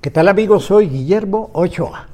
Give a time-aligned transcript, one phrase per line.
[0.00, 0.66] ¿Qué tal amigos?
[0.66, 2.06] Soy Guillermo Ochoa.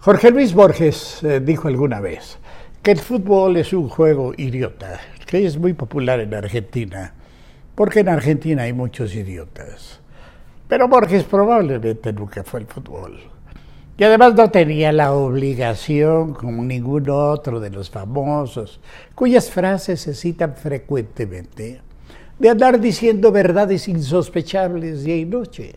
[0.00, 2.36] Jorge Luis Borges eh, dijo alguna vez
[2.82, 7.14] que el fútbol es un juego idiota, que es muy popular en Argentina,
[7.74, 10.00] porque en Argentina hay muchos idiotas.
[10.68, 13.18] Pero Borges probablemente nunca fue el fútbol.
[13.96, 18.78] Y además no tenía la obligación, como ningún otro de los famosos,
[19.14, 21.80] cuyas frases se citan frecuentemente,
[22.38, 25.76] de andar diciendo verdades insospechables día y noche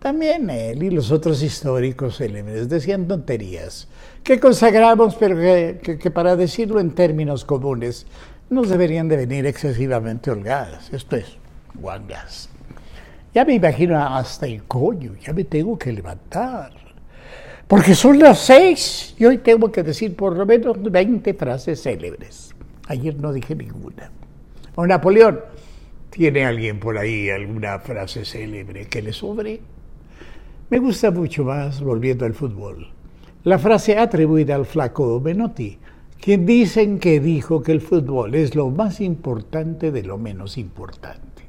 [0.00, 3.86] también él y los otros históricos célebres decían tonterías
[4.24, 8.06] que consagramos, pero que, para decirlo en términos comunes
[8.48, 10.92] nos deberían de venir excesivamente holgadas.
[10.92, 11.36] Esto es,
[11.74, 12.48] guangas.
[13.34, 16.72] Ya me imagino hasta el coño, ya me tengo que levantar.
[17.68, 22.54] Porque son las seis y hoy tengo que decir por lo menos 20 frases célebres.
[22.88, 24.10] Ayer no dije ninguna.
[24.74, 25.40] O Napoleón,
[26.10, 29.60] ¿tiene alguien por ahí alguna frase célebre que le sobre?
[30.70, 32.86] Me gusta mucho más, volviendo al fútbol,
[33.42, 35.76] la frase atribuida al flaco Benotti,
[36.20, 41.42] quien dicen que dijo que el fútbol es lo más importante de lo menos importante.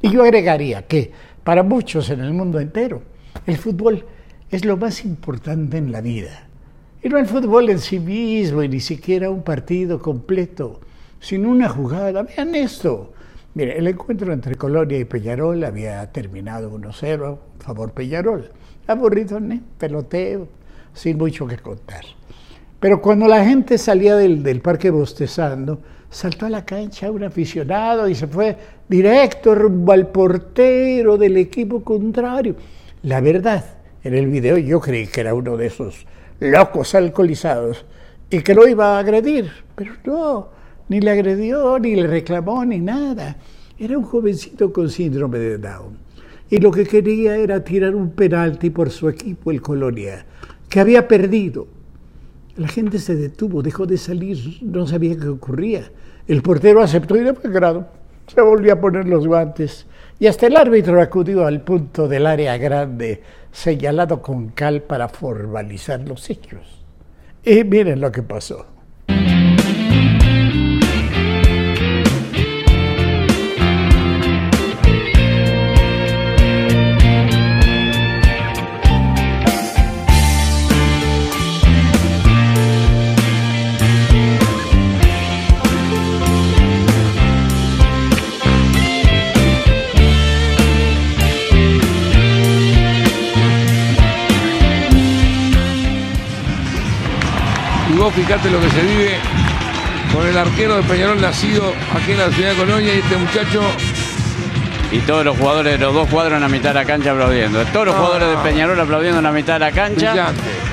[0.00, 1.10] Y yo agregaría que
[1.42, 3.02] para muchos en el mundo entero,
[3.48, 4.04] el fútbol
[4.48, 6.46] es lo más importante en la vida.
[7.02, 10.78] Y no el fútbol en sí mismo, y ni siquiera un partido completo,
[11.18, 12.22] sino una jugada.
[12.22, 13.12] Vean esto.
[13.56, 18.50] Mire, el encuentro entre Colonia y Peñarol había terminado 1-0 a favor Peñarol.
[18.86, 19.58] Aburrido, ¿no?
[19.78, 20.46] peloteo,
[20.92, 22.04] sin mucho que contar.
[22.78, 28.10] Pero cuando la gente salía del, del, parque bostezando, saltó a la cancha un aficionado
[28.10, 28.58] y se fue
[28.90, 32.56] directo rumbo al portero del equipo contrario.
[33.04, 33.64] La verdad,
[34.04, 36.06] en el video yo creí que era uno de esos
[36.40, 37.86] locos alcoholizados
[38.28, 40.55] y que lo iba a agredir, pero no,
[40.88, 43.36] ni le agredió, ni le reclamó, ni nada.
[43.78, 45.98] Era un jovencito con síndrome de Down.
[46.48, 50.24] Y lo que quería era tirar un penalti por su equipo, el Colonia,
[50.68, 51.66] que había perdido.
[52.56, 55.90] La gente se detuvo, dejó de salir, no sabía qué ocurría.
[56.28, 57.88] El portero aceptó y de buen grado.
[58.28, 59.86] Se volvió a poner los guantes.
[60.18, 63.22] Y hasta el árbitro acudió al punto del área grande,
[63.52, 66.84] señalado con cal para formalizar los hechos.
[67.44, 68.75] Y miren lo que pasó.
[98.04, 99.10] Fíjate lo que se vive
[100.14, 103.62] con el arquero de Peñarol nacido aquí en la ciudad de Colonia y este muchacho.
[104.92, 107.64] Y todos los jugadores de los dos cuadros en la mitad de la cancha aplaudiendo.
[107.72, 107.98] Todos los ah.
[107.98, 110.28] jugadores de Peñarol aplaudiendo en la mitad de la cancha.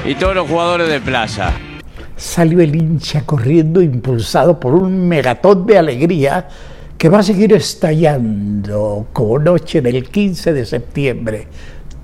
[0.06, 1.54] Y todos los jugadores de Plaza.
[2.16, 6.48] Salió el hincha corriendo impulsado por un megatón de alegría
[6.98, 11.48] que va a seguir estallando como noche del 15 de septiembre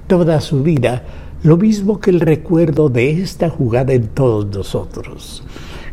[0.08, 1.04] toda su vida
[1.44, 5.44] lo mismo que el recuerdo de esta jugada en todos nosotros.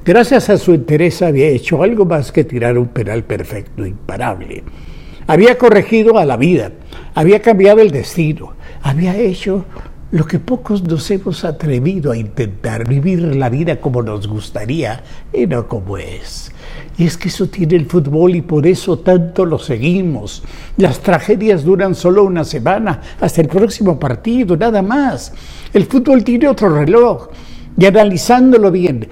[0.05, 4.63] Gracias a su interés había hecho algo más que tirar un penal perfecto, imparable.
[5.27, 6.73] Había corregido a la vida,
[7.15, 9.65] había cambiado el destino, había hecho
[10.13, 15.03] lo que pocos nos hemos atrevido a intentar, vivir la vida como nos gustaría
[15.33, 16.53] y no como es.
[16.99, 20.43] Y es que eso tiene el fútbol y por eso tanto lo seguimos.
[20.79, 25.33] Las tragedias duran solo una semana, hasta el próximo partido, nada más.
[25.75, 27.29] El fútbol tiene otro reloj.
[27.79, 29.07] Y analizándolo bien,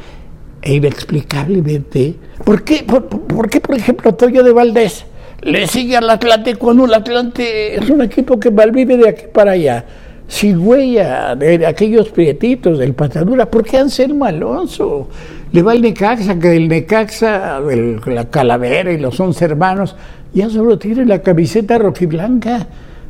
[0.62, 5.04] e inexplicablemente, ¿por qué, por, qué, por ejemplo, Toyo de Valdés
[5.42, 9.52] le sigue al Atlante cuando el Atlante es un equipo que malvive de aquí para
[9.52, 9.84] allá?
[10.26, 15.08] Sin huella de aquellos prietitos del Patadura, ¿por qué Anselmo Alonso?
[15.54, 19.94] Le va el Necaxa, que el Necaxa, la Calavera y los once hermanos,
[20.32, 22.66] ya solo tiene la camiseta rojiblanca.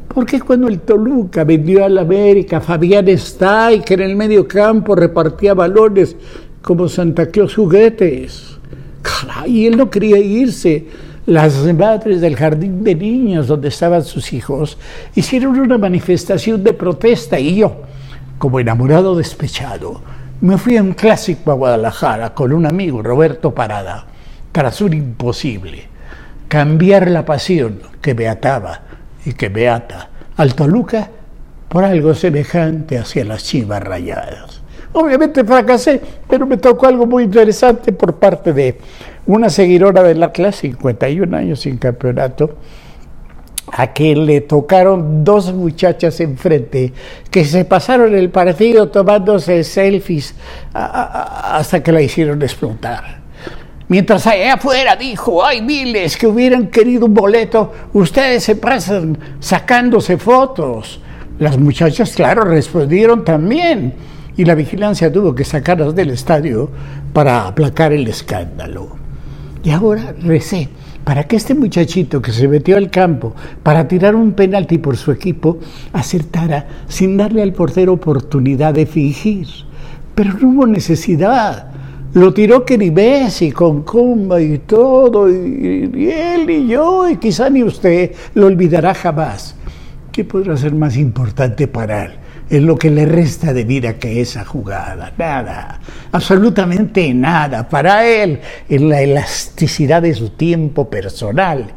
[0.08, 4.14] ¿Por qué cuando el Toluca vendió a la América, Fabián está y que en el
[4.14, 6.17] medio campo repartía balones
[6.61, 8.58] como Santa Claus juguetes?
[9.47, 10.87] y él no quería irse.
[11.25, 14.76] Las madres del jardín de niños donde estaban sus hijos
[15.14, 17.85] hicieron una manifestación de protesta y yo,
[18.37, 20.02] como enamorado despechado,
[20.41, 24.07] me fui a un clásico a Guadalajara con un amigo, Roberto Parada,
[24.53, 25.85] tras un imposible,
[26.49, 28.83] cambiar la pasión que me ataba
[29.25, 31.09] y que me ata al Toluca
[31.69, 34.61] por algo semejante hacia las chivas rayadas.
[34.93, 38.79] Obviamente fracasé, pero me tocó algo muy interesante por parte de
[39.27, 42.57] una seguidora del Atlas, 51 años sin campeonato,
[43.76, 46.93] a que le tocaron dos muchachas enfrente
[47.29, 50.37] que se pasaron el partido tomándose selfies
[50.73, 53.23] hasta que la hicieron explotar.
[53.88, 60.19] Mientras allá afuera dijo, hay miles que hubieran querido un boleto, ustedes se pasan sacándose
[60.19, 61.00] fotos.
[61.41, 63.93] Las muchachas, claro, respondieron también
[64.37, 66.71] y la vigilancia tuvo que sacarlas del estadio
[67.12, 68.97] para aplacar el escándalo.
[69.65, 70.69] Y ahora recé
[71.05, 75.12] para que este muchachito que se metió al campo para tirar un penalti por su
[75.12, 75.59] equipo
[75.93, 79.47] acertara sin darle al portero oportunidad de fingir.
[80.15, 81.71] Pero no hubo necesidad.
[82.15, 87.65] Lo tiró y con comba y todo, y, y, él y yo, y quizá ni
[87.65, 89.57] usted lo olvidará jamás.
[90.12, 92.12] ¿Qué podrá ser más importante para él?
[92.50, 95.12] En lo que le resta de vida que esa jugada.
[95.17, 95.81] Nada,
[96.12, 97.69] absolutamente nada.
[97.69, 101.73] Para él, en la elasticidad de su tiempo personal.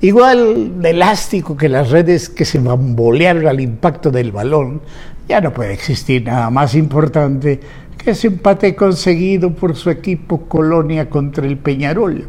[0.00, 4.82] Igual de elástico que las redes que se bambolearon al impacto del balón,
[5.28, 7.60] ya no puede existir nada más importante
[7.96, 12.26] que ese empate conseguido por su equipo Colonia contra el Peñarol.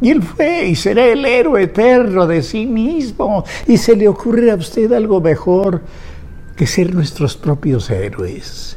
[0.00, 3.44] Y él fue y será el héroe eterno de sí mismo.
[3.66, 5.82] Y se le ocurre a usted algo mejor
[6.58, 8.76] que ser nuestros propios héroes.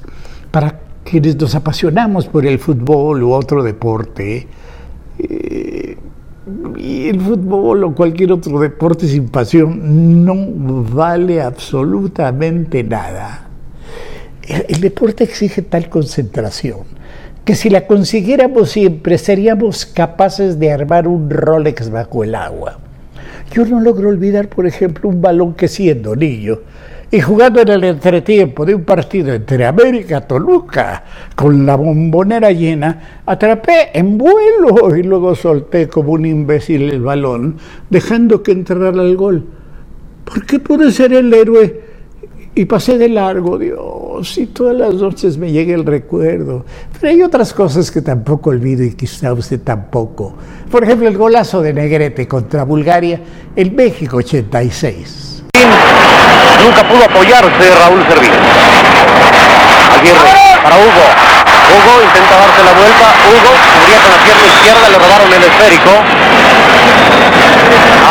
[0.51, 4.48] Para quienes nos apasionamos por el fútbol u otro deporte,
[5.18, 5.98] eh,
[6.78, 10.36] el fútbol o cualquier otro deporte sin pasión no
[10.83, 13.48] vale absolutamente nada.
[14.48, 16.81] El, deporte exige tal concentración
[17.44, 22.78] que si la consiguiéramos siempre seríamos capaces de armar un Rolex bajo el agua.
[23.51, 26.60] Yo no logro olvidar, por ejemplo, un balón que siendo niño
[27.13, 31.04] y jugando en el entretiempo de un partido entre América Toluca
[31.36, 37.58] con la bombonera llena, atrapé en vuelo y luego solté como un imbécil el balón,
[37.90, 39.46] dejando que entrara al gol.
[40.24, 41.92] ¿Por qué pude ser el héroe?
[42.56, 46.66] Y pasé de largo, Dios, y todas las noches me llega el recuerdo.
[46.94, 50.34] Pero hay otras cosas que tampoco olvido y quizá usted tampoco.
[50.69, 53.22] Por ejemplo, el golazo de Negrete contra Bulgaria
[53.56, 55.31] en México 86
[56.63, 58.31] nunca pudo apoyarse Raúl Servín.
[59.98, 60.33] Aguirre
[60.63, 61.06] para Hugo.
[61.72, 63.07] Hugo intenta darse la vuelta.
[63.31, 65.92] Hugo cubría con la pierna izquierda, le robaron el esférico.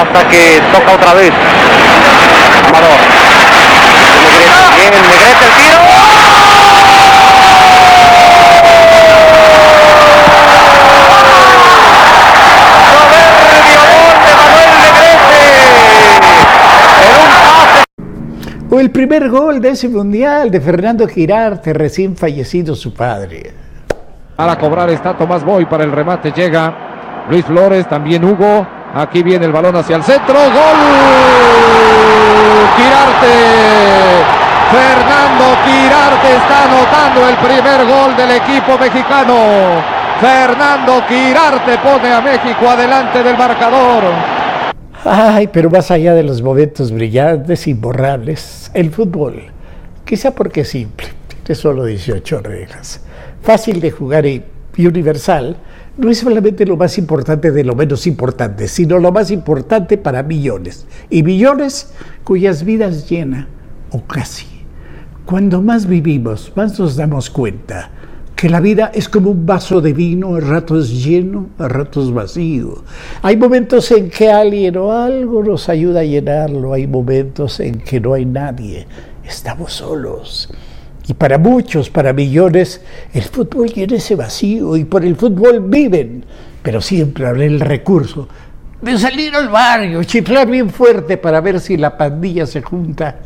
[0.01, 1.33] Hasta que toca otra vez.
[2.69, 3.01] Amador.
[4.25, 6.00] Negrete, bien, Negrete el tiro.
[18.81, 23.53] O el primer gol de ese mundial de Fernando Girarte, recién fallecido su padre.
[24.39, 26.33] A cobrar está Tomás Boy para el remate.
[26.33, 28.67] Llega Luis Flores, también Hugo.
[28.95, 30.33] Aquí viene el balón hacia el centro.
[30.33, 30.81] ¡Gol!
[32.79, 33.35] Girarte.
[34.73, 39.35] Fernando Quirarte está anotando el primer gol del equipo mexicano.
[40.23, 44.05] Fernando Quirarte pone a México adelante del marcador.
[45.05, 49.43] Ay, pero más allá de los momentos brillantes, imborrables, el fútbol,
[50.05, 53.01] quizá porque es simple, tiene solo 18 reglas,
[53.43, 54.45] fácil de jugar y,
[54.79, 55.57] universal,
[55.99, 60.23] no es solamente lo más importante de lo menos importante, sino lo más importante para
[60.23, 61.93] millones, y millones
[62.25, 63.49] cuyas vidas llena,
[63.91, 64.47] o casi.
[65.27, 67.91] Cuando más vivimos, más nos damos cuenta
[68.41, 72.85] que la vida es como un vaso de vino, a ratos lleno, a ratos vacío.
[73.21, 78.01] Hay momentos en que alguien o algo nos ayuda a llenarlo, hay momentos en que
[78.01, 78.87] no hay nadie,
[79.23, 80.49] estamos solos.
[81.07, 82.81] Y para muchos, para millones,
[83.13, 86.25] el fútbol llena ese vacío y por el fútbol viven,
[86.63, 88.27] pero siempre habrá el recurso
[88.81, 93.19] de salir al barrio, chiflar bien fuerte para ver si la pandilla se junta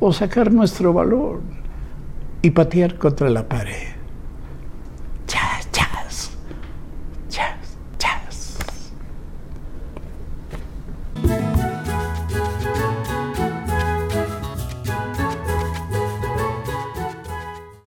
[0.00, 1.42] o sacar nuestro valor
[2.42, 3.97] y patear contra la pared.